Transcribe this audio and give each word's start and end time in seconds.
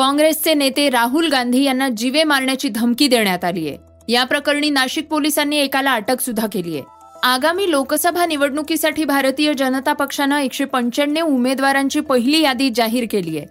काँग्रेसचे 0.00 0.54
नेते 0.54 0.90
राहुल 0.90 1.28
गांधी 1.28 1.62
यांना 1.62 1.88
जीवे 1.88 2.24
मारण्याची 2.24 2.68
धमकी 2.68 3.08
देण्यात 3.08 3.44
आली 3.44 3.68
आहे. 3.68 3.78
या 4.08 4.24
प्रकरणी 4.24 4.70
नाशिक 4.70 5.08
पोलिसांनी 5.08 5.56
एकाला 5.56 5.92
अटक 5.92 6.20
सुद्धा 6.20 6.46
केली 6.52 6.74
आहे. 6.74 6.82
आगामी 7.22 7.70
लोकसभा 7.70 8.26
निवडणुकीसाठी 8.26 9.04
भारतीय 9.04 9.54
जनता 9.54 9.92
पक्षानं 9.92 10.36
एकशे 10.36 10.64
पंच्याण्णव 10.64 11.26
उमेदवारांची 11.26 12.00
पहिली 12.00 12.42
यादी 12.42 12.70
जाहीर 12.74 13.06
केली 13.10 13.38
आहे. 13.38 13.46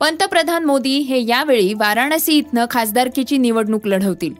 पंतप्रधान 0.00 0.64
मोदी 0.64 0.98
हे 0.98 1.26
यावेळी 1.26 1.74
वाराणसी 1.74 2.32
इथनं 2.32 2.64
खासदारकीची 2.70 3.38
निवडणूक 3.38 3.86
लढवतील. 3.86 4.34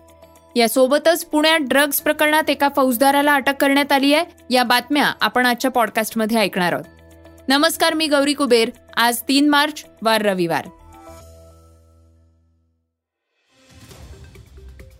यासोबतच 0.57 1.25
पुण्यात 1.25 1.61
ड्रग्ज 1.61 2.01
प्रकरणात 2.01 2.51
एका 2.51 2.69
फौजदाराला 2.77 3.35
अटक 3.35 3.55
करण्यात 3.61 3.93
आली 3.93 4.14
आहे. 4.14 4.25
या 4.50 4.63
बातम्या 4.63 5.13
आपण 5.21 5.47
आजच्या 5.47 5.71
पॉडकास्टमध्ये 5.71 6.36
ऐकणार 6.36 6.72
आहोत. 6.72 6.85
नमस्कार 7.49 7.94
मी 7.94 8.07
गौरी 8.07 8.33
कुबेर. 8.33 8.71
आज 8.97 9.21
तीन 9.29 9.49
मार्च 9.49 9.85
वार 10.03 10.22
रविवार. 10.22 10.69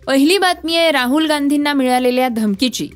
पहिली 0.07 0.37
बातमी 0.37 0.75
आहे 0.75 0.91
राहुल 0.91 1.27
गांधींना 1.27 1.73
मिळालेल्या 1.73 2.27
धमकीची. 2.27 2.87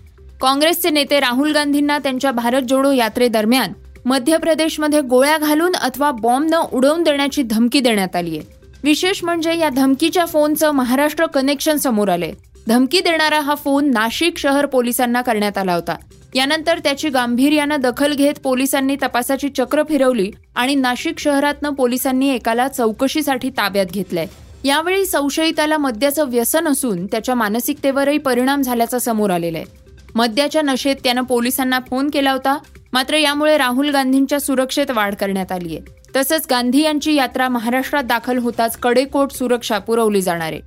काँग्रेसचे 0.41 0.89
नेते 0.89 1.19
राहुल 1.19 1.51
गांधींना 1.51 1.97
त्यांच्या 1.97 2.31
भारत 2.31 2.61
जोडो 2.61 2.91
यात्रेदरम्यान 2.91 3.73
मध्य 4.05 4.37
प्रदेशमध्ये 4.37 5.01
गोळ्या 5.01 5.37
घालून 5.37 5.75
अथवा 5.75 6.11
बॉम्बनं 6.11 6.63
उडवून 6.73 7.03
देण्याची 7.03 7.43
धमकी 7.43 7.79
देण्यात 7.79 8.15
आली 8.15 8.37
आहे. 8.37 8.55
विशेष 8.83 9.23
म्हणजे 9.23 9.57
या 9.57 9.69
धमकीच्या 9.69 10.25
फोनचं 10.25 10.71
महाराष्ट्र 10.71 11.25
कनेक्शन 11.25 11.77
समोर 11.77 12.09
आले 12.09 12.31
धमकी 12.67 12.99
देणारा 12.99 13.39
हा 13.39 13.55
फोन 13.55 13.89
नाशिक 13.91 14.37
शहर 14.37 14.65
पोलिसांना 14.65 15.21
करण्यात 15.21 15.57
आला 15.57 15.73
होता. 15.73 15.95
यानंतर 16.35 16.79
त्याची 16.79 17.09
गांभीर्यानं 17.09 17.79
दखल 17.79 18.13
घेत 18.13 18.39
पोलिसांनी 18.43 18.95
तपासाची 19.03 19.49
चक्र 19.49 19.83
फिरवली 19.89 20.31
आणि 20.55 20.75
नाशिक 20.75 21.19
शहरातनं 21.19 21.69
पोलिसांनी 21.69 22.29
एकाला 22.29 22.67
चौकशीसाठी 22.67 23.49
ताब्यात 23.49 23.85
घेतलंय. 23.85 24.25
यावेळी 24.63 25.05
संशयिताला 25.05 25.77
मद्याचं 25.77 26.29
व्यसन 26.29 26.67
असून 26.67 27.05
त्याच्या 27.05 27.35
मानसिकतेवरही 27.35 28.17
परिणाम 28.17 28.61
झाल्याचं 28.61 28.97
समोर 28.97 29.29
आलेलं 29.29 29.57
आहे 29.57 29.85
मद्याच्या 30.15 30.61
नशेत 30.61 30.95
त्यानं 31.03 31.21
पोलिसांना 31.21 31.79
फोन 31.89 32.09
केला 32.09 32.31
होता 32.31 32.57
मात्र 32.93 33.15
यामुळे 33.15 33.57
राहुल 33.57 33.89
गांधींच्या 33.89 34.39
सुरक्षेत 34.39 34.91
वाढ 34.91 35.15
करण्यात 35.15 35.51
आली 35.51 35.75
आहे. 35.75 35.95
तसंच 36.15 36.45
गांधी 36.49 36.81
यांची 36.81 37.13
यात्रा 37.15 37.47
महाराष्ट्रात 37.47 38.03
दाखल 38.03 38.37
होताच 38.37 38.77
कडेकोट 38.77 39.31
सुरक्षा 39.31 39.77
पुरवली 39.79 40.21
जाणार 40.21 40.53
आहे. 40.53 40.61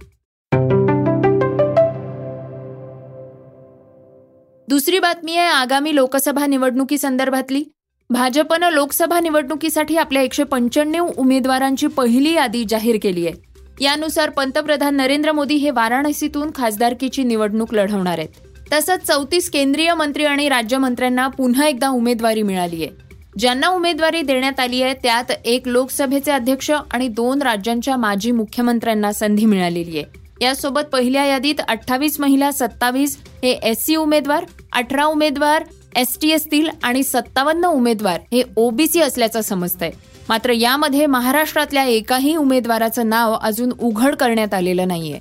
दुसरी 4.69 4.99
बातमी 4.99 5.37
आहे 5.37 5.49
आगामी 5.49 5.95
लोकसभा 5.95 6.47
निवडणुकी 6.47 6.99
संदर्भातली 6.99 7.65
भाजपनं 8.11 8.71
लोकसभा 8.71 9.21
निवडणुकीसाठी 9.21 9.97
आपल्या 9.97 10.23
एकशे 10.23 10.45
पंच्याण्णव 10.45 11.09
उमेदवारांची 11.19 11.87
पहिली 11.87 12.33
यादी 12.33 12.65
जाहीर 12.69 12.97
केली 13.03 13.27
आहे. 13.27 13.50
यानुसार 13.81 14.31
पंतप्रधान 14.31 14.95
नरेंद्र 14.95 15.33
मोदी 15.33 15.55
हे 15.55 15.71
वाराणसीतून 15.71 16.51
खासदारकीची 16.55 17.23
निवडणूक 17.23 17.73
लढवणार 17.75 18.19
आहेत. 18.19 18.29
तसंच 18.73 19.07
चौतीस 19.07 19.49
केंद्रीय 19.51 19.93
मंत्री 19.95 20.25
आणि 20.25 20.49
राज्यमंत्र्यांना 20.49 21.27
पुन्हा 21.29 21.67
एकदा 21.69 21.89
उमेदवारी 21.89 22.43
मिळाली 22.43 22.83
आहे. 22.85 22.91
ज्यांना 23.39 23.69
उमेदवारी 23.69 24.21
देण्यात 24.23 24.61
आली 24.61 24.83
आहे 24.83 24.95
त्यात 24.95 25.33
एक 25.45 25.69
लोकसभेचे 25.69 26.33
अध्यक्ष 26.33 26.71
आणि 26.71 27.09
दोन 27.09 27.43
राज्यांच्या 27.43 27.97
माजी 27.97 28.31
मुख्यमंत्र्यांना 28.31 29.13
संधी 29.13 29.45
मिळालेली 29.45 29.99
आहे. 29.99 30.19
यासोबत 30.41 30.81
पहिल्या 30.93 31.25
यादीत 31.25 31.61
अठ्ठावीस 31.69 32.21
महिला 32.21 32.51
सत्तावीस 32.53 33.19
हे 33.43 33.51
एस 33.51 33.85
सी 33.87 33.97
उमेदवार 33.97 34.45
अठरा 34.73 35.05
उमेदवार 35.05 35.65
एस 35.97 36.19
टी 36.23 36.33
असतील 36.33 36.69
आणि 36.83 37.03
सत्तावन्न 37.03 37.65
उमेदवार 37.65 38.21
हे 38.33 38.43
ओबीसी 38.57 39.01
असल्याचं 39.01 39.41
समजतंय. 39.41 39.91
मात्र 40.31 40.51
यामध्ये 40.51 41.07
महाराष्ट्रातल्या 41.07 41.83
एकाही 41.85 42.35
उमेदवाराचं 42.37 43.09
नाव 43.09 43.33
अजून 43.43 43.73
उघड 43.81 44.15
करण्यात 44.15 44.55
आलेलं 44.55 44.89
नाहीये. 44.89 45.19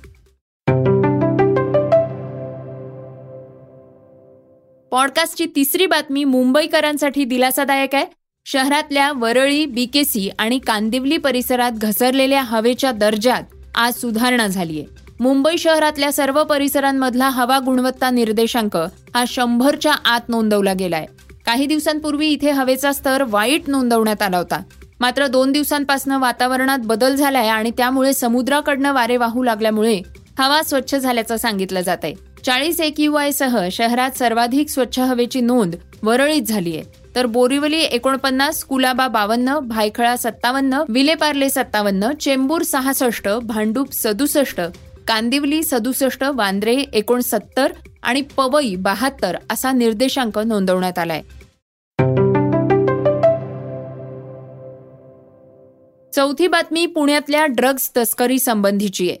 पॉडकास्टची 4.90 5.46
तिसरी 5.56 5.86
बातमी 5.86 6.24
मुंबईकरांसाठी 6.24 7.24
दिलासादायक 7.24 7.94
आहे. 7.94 8.06
शहरातल्या 8.46 9.12
वरळी 9.16 9.66
बीकेसी 9.66 10.30
आणि 10.38 10.58
कांदिवली 10.58 11.16
परिसरात 11.16 11.72
घसरलेल्या 11.72 12.42
हवेच्या 12.42 12.92
दर्जात 12.92 13.42
आज 13.74 13.94
सुधारणा 13.94 14.46
झालीय. 14.46 14.84
मुंबई 15.20 15.56
शहरातल्या 15.56 16.12
सर्व 16.12 16.44
परिसरांमधला 16.44 17.28
हवा 17.28 17.58
गुणवत्ता 17.58 18.10
निर्देशांक 18.10 18.76
हा 18.76 19.24
शंभरच्या 19.28 19.92
आत 19.92 20.28
नोंदवला 20.28 20.72
गेलाय. 20.72 21.06
काही 21.46 21.66
दिवसांपूर्वी 21.66 22.28
इथे 22.28 22.50
हवेचा 22.50 22.92
स्तर 22.92 23.24
वाईट 23.28 23.68
नोंदवण्यात 23.68 24.22
आला 24.22 24.38
होता. 24.38 24.62
मात्र 25.00 25.26
दोन 25.26 25.52
दिवसांपासून 25.52 26.12
वातावरणात 26.12 26.78
बदल 26.78 27.14
झालाय 27.14 27.48
आणि 27.48 27.70
त्यामुळे 27.76 28.12
समुद्राकडनं 28.12 28.92
वारे 28.92 29.16
वाहू 29.16 29.42
लागल्यामुळे 29.42 30.00
हवा 30.38 30.62
स्वच्छ 30.62 30.96
झाल्याचं 30.96 31.36
सांगितलं 31.36 31.80
जात 31.80 31.98
आहे 32.02 32.14
चाळीस 32.44 32.80
आय 33.18 33.30
सह 33.32 33.68
शहरात 33.72 34.18
सर्वाधिक 34.18 34.68
स्वच्छ 34.68 34.98
हवेची 34.98 35.40
नोंद 35.40 35.74
वरळीत 36.02 36.42
झाली 36.42 36.76
आहे 36.76 36.84
तर 37.14 37.26
बोरिवली 37.26 37.80
एकोणपन्नास 37.80 38.64
कुलाबा 38.64 39.08
बावन्न 39.08 39.58
भायखळा 39.58 40.16
सत्तावन्न 40.16 40.82
विलेपार्ले 40.88 41.50
सत्तावन्न 41.50 42.12
चेंबूर 42.20 42.62
सहासष्ट 42.62 43.28
भांडूप 43.42 43.92
सदुसष्ट 43.92 44.60
कांदिवली 45.08 45.62
सदुसष्ट 45.62 46.24
वांद्रे 46.24 46.74
एकोणसत्तर 46.92 47.72
आणि 48.02 48.22
पवई 48.36 48.74
बहात्तर 48.74 49.36
असा 49.50 49.72
निर्देशांक 49.72 50.38
नोंदवण्यात 50.38 50.98
आलाय. 50.98 51.22
चौथी 56.20 56.46
बातमी 56.46 56.86
पुण्यातल्या 56.86 57.44
ड्रग्ज 57.46 57.88
तस्करी 57.96 58.38
संबंधीची 58.38 59.08
आहे. 59.10 59.16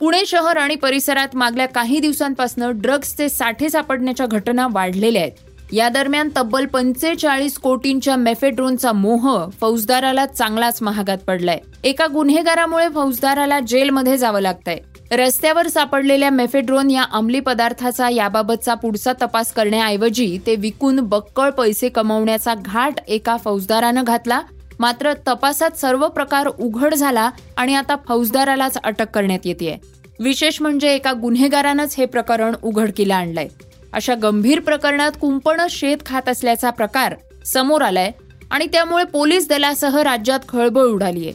पुणे 0.00 0.24
शहर 0.26 0.56
आणि 0.56 0.74
परिसरात 0.74 1.34
मागल्या 1.36 1.66
काही 1.66 1.98
दिवसांपासून 2.00 2.62
ड्रग्जचे 2.80 3.28
साठे 3.28 3.68
सापडण्याच्या 3.70 4.26
घटना 4.26 4.66
वाढलेल्या 4.72 5.22
आहेत. 5.22 5.32
या 5.72 5.88
दरम्यान 5.88 6.28
तब्बल 6.36 6.66
पंचेचाळीस 6.66 7.58
कोटींच्या 7.58 8.16
मेफेड्रोनचा 8.16 8.92
मोह 8.92 9.28
फौजदाराला 9.60 10.26
चांगलाच 10.26 10.82
महागात 10.82 11.18
पडलाय. 11.18 11.58
एका 11.84 12.06
गुन्हेगारामुळे 12.06 12.88
फौजदाराला 12.88 13.58
जेलमध्ये 13.60 14.16
जावं 14.18 14.40
लागतंय. 14.40 14.78
रस्त्यावर 15.10 15.68
सापडलेल्या 15.68 16.30
मेफेड्रोन 16.30 16.90
या 16.90 17.02
अंमली 17.12 17.40
पदार्थाचा 17.40 18.08
याबाबतचा 18.08 18.74
पुढचा 18.74 19.12
तपास 19.22 19.52
करण्याऐवजी 19.52 20.38
ते 20.46 20.54
विकून 20.54 21.00
बक्कळ 21.00 21.50
पैसे 21.50 21.88
कमवण्याचा 21.88 22.54
घाट 22.54 23.00
एका 23.08 23.36
फौजदारानं 23.36 24.04
घातला 24.04 24.40
मात्र 24.80 25.12
तपासात 25.28 25.70
सर्व 25.70 26.08
प्रकार 26.08 26.46
उघड 26.46 26.94
झाला 26.94 27.30
आणि 27.56 27.74
आता 27.74 27.96
फौजदारालाच 28.08 28.78
अटक 28.84 29.10
करण्यात 29.14 29.38
येते 29.44 29.78
विशेष 30.20 30.60
म्हणजे 30.62 30.94
एका 30.94 31.12
गुन्हेगारानंच 31.12 31.94
हे 31.98 32.04
प्रकरण 32.04 32.54
उघडकीला 32.62 33.16
आणलंय. 33.16 33.48
अशा 33.92 34.14
गंभीर 34.14 34.60
प्रकरणात 34.60 35.12
कुंपण 35.20 35.60
शेत 35.70 35.96
खात 36.06 36.28
असल्याचा 36.28 36.70
प्रकार 36.70 37.14
समोर 37.46 37.82
आलाय 37.82 38.10
आणि 38.50 38.66
त्यामुळे 38.66 39.04
पोलीस 39.04 39.48
दलासह 39.48 40.02
राज्यात 40.02 40.40
खळबळ 40.48 40.82
उडालीय. 40.82 41.32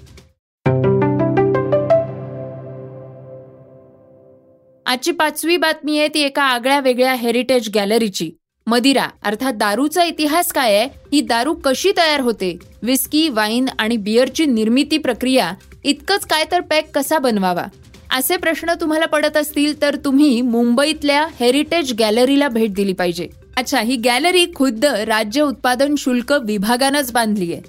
आजची 4.86 5.12
पाचवी 5.12 5.58
बातमी 5.58 6.00
आहे 6.00 6.08
ती 6.08 6.22
एका 6.22 6.44
आगळ्या 6.44 6.80
वेगळ्या 6.80 7.14
हेरिटेज 7.14 7.70
गॅलरीची 7.76 8.32
मदिरा 8.68 9.08
अर्थात 9.24 9.54
दारूचा 9.54 10.04
इतिहास 10.04 10.52
काय 10.52 10.76
आहे? 10.76 10.88
ही 11.14 11.22
दारू 11.22 11.54
कशी 11.54 11.92
तयार 11.92 12.20
होते? 12.20 12.58
विस्की 12.84 13.30
वाईन 13.30 13.66
आणि 13.80 13.98
बियरची 13.98 14.46
निर्मिती 14.46 14.98
प्रक्रिया 14.98 15.52
इतकंच 15.84 16.26
काय 16.26 16.44
तर 16.52 16.60
पॅक 16.60 16.90
कसा 16.96 17.18
बनवावा? 17.20 17.66
असे 18.12 18.38
प्रश्न 18.38 18.74
तुम्हाला 18.82 19.06
पडत 19.06 19.38
असतील 19.38 19.82
तर 19.82 19.96
तुम्ही 19.96 20.42
मुंबईतल्या 20.42 21.28
हेरिटेज 21.40 21.94
गॅलरीला 22.00 22.48
भेट 22.48 22.74
दिली 22.74 22.94
पाहिजे. 22.94 23.28
अच्छा 23.58 23.80
ही 23.80 23.96
गॅलरी 23.96 24.46
खुद्द 24.56 24.86
राज्य 24.86 25.42
उत्पादन 25.42 25.96
शुल्क 25.98 26.32
विभागानंच 26.32 27.12
बांधली 27.12 27.54
आहे. 27.54 27.62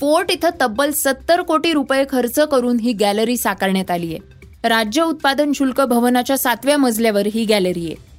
फोर्ट 0.00 0.30
इथं 0.30 0.50
तब्बल 0.60 0.90
सत्तर 0.90 1.42
कोटी 1.42 1.72
रुपये 1.72 2.04
खर्च 2.10 2.38
करून 2.40 2.78
ही 2.80 2.92
गॅलरी 2.92 3.36
साकारण्यात 3.36 3.90
आली 3.90 4.14
आहे. 4.14 4.18
राज्य 4.68 5.02
उत्पादन 5.02 5.52
शुल्क 5.52 5.80
भवनाच्या 5.80 6.38
सातव्या 6.38 6.76
मजल्यावर 6.76 7.26
ही 7.26 7.44
गॅलरी 7.44 7.86
आहे. 7.86 8.11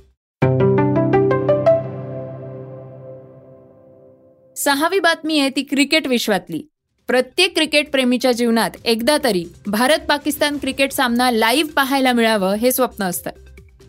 सहावी 4.64 5.00
बातमी 5.00 5.40
आहे 5.40 5.50
ती 5.50 5.62
क्रिकेट 5.62 6.08
विश्वातली. 6.08 6.62
प्रत्येक 7.08 7.56
क्रिकेट 7.56 7.92
प्रेमीच्या 7.92 8.32
जीवनात 8.32 8.70
एकदा 8.86 9.18
तरी 9.24 9.46
भारत 9.68 10.00
पाकिस्तान 10.10 10.58
क्रिकेट 10.58 10.92
सामना 10.92 11.32
लाईव्ह 11.32 11.72
पाहायला 11.72 12.14
मिळावं 12.14 12.54
हे 12.54 12.72
स्वप्न 12.72 13.04
असतं. 13.04 13.30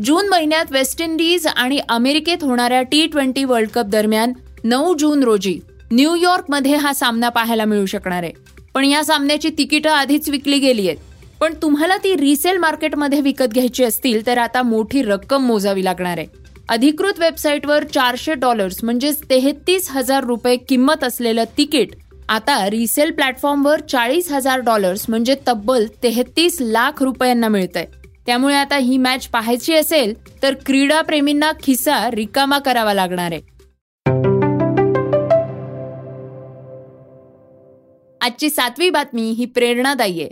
जून 0.04 0.28
महिन्यात 0.28 0.64
वेस्ट 0.70 1.02
इंडिज 1.02 1.46
आणि 1.46 1.78
अमेरिकेत 1.88 2.36
होणाऱ्या 2.42 2.82
टी 2.82 3.06
ट्वेंटी 3.06 3.44
वर्ल्ड 3.44 3.68
कप 3.68 3.84
दरम्यान 3.84 4.32
नऊ 4.64 4.94
जून 4.94 5.22
रोजी 5.22 5.60
न्यूयॉर्कमध्ये 5.92 6.76
हा 6.76 6.92
सामना 6.92 7.28
पाहायला 7.28 7.64
मिळू 7.64 7.86
शकणार 7.86 8.22
आहे. 8.22 8.32
पण 8.74 8.84
या 8.84 9.04
सामन्याची 9.04 9.50
तिकीटं 9.58 9.90
आधीच 9.90 10.28
विकली 10.28 10.58
गेली 10.58 10.88
आहेत. 10.88 10.98
पण 11.40 11.54
तुम्हाला 11.62 11.96
ती 11.96 12.16
रिसेल 12.16 12.56
मार्केटमध्ये 12.56 13.20
विकत 13.20 13.52
घ्यायची 13.54 13.84
असतील 13.84 14.26
तर 14.26 14.38
आता 14.38 14.62
मोठी 14.62 15.02
रक्कम 15.02 15.46
मोजावी 15.46 15.84
लागणार 15.84 16.18
आहे. 16.18 16.43
अधिकृत 16.68 17.18
वेबसाईटवर 17.18 17.84
चारशे 17.84 18.34
डॉलर्स 18.34 18.84
म्हणजेच 18.84 19.22
तेहतीस 19.30 19.90
हजार 19.90 20.24
रुपये 20.24 20.56
किंमत 20.56 21.04
असलेलं 21.04 21.44
तिकीट 21.58 21.88
आता 22.28 22.70
रिसेल 22.70 23.10
प्लॅटफॉर्मवर 23.10 23.80
चाळीस 23.80 24.32
हजार 24.32 24.60
डॉलर्स 24.60 25.06
म्हणजे 25.08 25.36
तब्बल 25.48 25.86
तेहतीस 26.02 26.58
लाख 26.60 27.02
रुपयांना 27.02 27.48
मिळतंय. 27.48 27.86
त्यामुळे 28.26 28.54
आता 28.54 28.76
ही 28.76 28.98
मॅच 28.98 29.26
पाहायची 29.26 29.74
असेल 29.74 30.42
तर 30.42 30.54
क्रीडाप्रेमींना 30.66 31.52
खिसा 31.62 32.10
रिकामा 32.10 32.58
करावा 32.58 32.94
लागणार 32.94 33.32
आहे. 33.32 33.40
आजची 38.20 38.50
सातवी 38.50 38.90
बातमी 38.90 39.30
ही 39.30 39.44
प्रेरणादायी 39.44 40.22
आहे. 40.22 40.30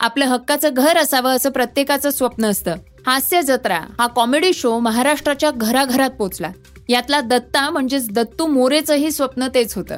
आपलं 0.00 0.24
हक्काचं 0.24 0.68
घर 0.72 0.96
असावं 0.96 1.30
असं 1.30 1.50
प्रत्येकाचं 1.50 2.10
स्वप्न 2.10 2.44
असतं. 2.44 2.76
हास्य 3.06 3.42
जत्रा 3.42 3.80
हा 3.98 4.06
कॉमेडी 4.06 4.52
शो 4.54 4.78
महाराष्ट्राच्या 4.78 5.50
घराघरात 5.50 6.10
पोचला. 6.10 6.50
यातला 6.88 7.20
दत्ता 7.20 7.70
म्हणजेच 7.70 8.10
दत्तू 8.10 8.46
मोरेचंही 8.46 9.10
स्वप्न 9.10 9.48
तेच 9.54 9.74
होतं. 9.74 9.96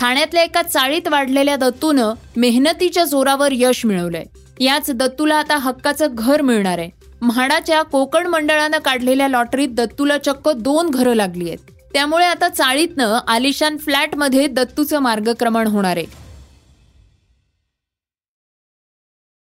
ठाण्यातल्या 0.00 0.42
एका 0.42 0.62
चाळीत 0.62 1.08
वाढलेल्या 1.08 1.56
दत्तूनं 1.56 2.14
मेहनतीच्या 2.36 3.04
जोरावर 3.04 3.48
यश 3.52 3.86
मिळवलंय. 3.86 4.24
याच 4.60 4.90
दत्तूला 4.90 5.34
आता 5.34 5.56
हक्काचं 5.56 6.06
घर 6.10 6.42
मिळणार 6.42 6.78
आहे. 6.78 6.90
म्हाडाच्या 7.22 7.82
कोकण 7.82 8.26
मंडळानं 8.26 8.78
काढलेल्या 8.78 9.28
लॉटरीत 9.28 9.68
दत्तूला 9.68 10.18
चक्क 10.18 10.48
दोन 10.48 10.90
घरं 10.90 11.14
लागली 11.14 11.48
आहेत 11.48 11.92
त्यामुळे 11.92 12.26
आता 12.26 12.48
चाळीतनं 12.48 13.18
आलिशान 13.28 13.76
फ्लॅटमध्ये 13.76 14.46
दत्तूचं 14.46 14.98
मार्गक्रमण 14.98 15.66
होणार 15.66 15.96
आहे. 15.96 16.06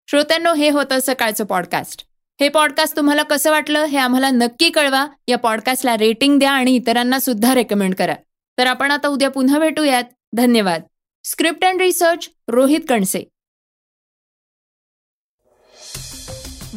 श्रोत्यांनो 0.07 0.53
हे 0.53 0.69
होतं 0.69 0.99
सकाळचं 0.99 1.43
पॉडकास्ट. 1.43 2.10
हे 2.41 2.49
पॉडकास्ट 2.49 2.97
तुम्हाला 2.97 3.23
कसं 3.23 3.51
वाटलं 3.51 3.79
हे 3.79 3.97
आम्हाला 3.97 4.29
नक्की 4.29 4.69
कळवा. 4.69 5.07
या 5.27 5.37
पॉडकास्टला 5.37 5.97
रेटिंग 5.97 6.39
द्या 6.39 6.51
आणि 6.51 6.71
इतरांना 6.71 7.19
सुद्धा 7.19 7.53
रेकमेंड 7.53 7.95
करा. 7.95 8.15
तर 8.57 8.67
आपण 8.67 8.91
आता 8.91 9.07
उद्या 9.07 9.29
पुन्हा 9.29 9.59
भेटूयात. 9.59 10.03
धन्यवाद. 10.33 10.81
Script 11.23 11.65
and 11.65 11.81
research 11.81 12.29
Rohit 12.47 12.79
Kanse. 12.89 13.23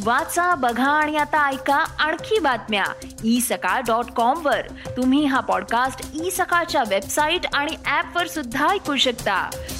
वाचा 0.03 0.55
बघा 0.55 0.91
आणि 0.91 1.17
आता 1.17 1.49
ऐका 1.49 1.75
आणखी 1.75 2.39
बातम्या. 2.39 2.85
ई 3.23 3.39
सकाळ 3.39 3.81
डॉट 3.81 4.05
कॉम 4.05 4.45
वर. 4.45 4.61
तुम्ही 4.97 5.25
हा 5.25 5.39
पॉडकास्ट 5.39 6.25
ई 6.25 6.29
सकाळच्या 6.29 6.83
वेबसाईट 6.89 7.41
आणि 7.53 7.71
ऍप 7.85 8.17
वर 8.17 8.27
सुद्धा 8.27 8.69
ऐकू 8.69 8.95
शकता. 8.95 9.49